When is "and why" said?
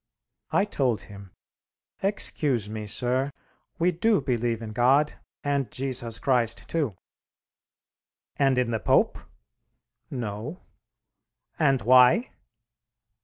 11.59-12.31